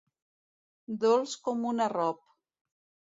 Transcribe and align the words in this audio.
Dolç 1.05 1.37
com 1.49 1.69
un 1.73 1.85
arrop. 1.89 2.25